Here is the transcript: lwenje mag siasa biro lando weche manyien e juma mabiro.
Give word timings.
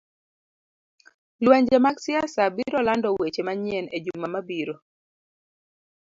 lwenje 1.43 1.77
mag 1.85 1.97
siasa 2.05 2.43
biro 2.55 2.79
lando 2.87 3.09
weche 3.19 3.41
manyien 3.47 3.85
e 3.95 3.97
juma 4.05 4.27
mabiro. 4.35 4.75